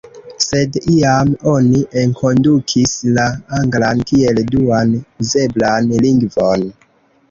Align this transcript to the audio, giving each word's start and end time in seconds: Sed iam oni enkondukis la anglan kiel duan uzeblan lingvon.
Sed 0.43 0.79
iam 0.93 1.33
oni 1.51 1.83
enkondukis 2.05 2.95
la 3.19 3.29
anglan 3.61 4.05
kiel 4.15 4.45
duan 4.51 5.01
uzeblan 5.29 5.97
lingvon. 6.05 6.71